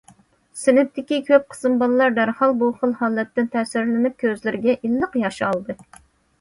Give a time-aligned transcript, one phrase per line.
[0.61, 5.81] سىنىپتىكى كۆپ قىسىم بالىلار دەرھال بۇ خىل ھالەتتىن تەسىرلىنىپ كۆزلىرىگە ئىللىق ياش ئالدى.